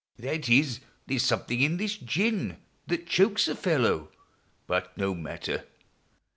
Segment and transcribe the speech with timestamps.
[0.17, 2.57] —That is, there 's something in this gin
[2.87, 4.09] That chokes a fellow.
[4.65, 5.65] But no matter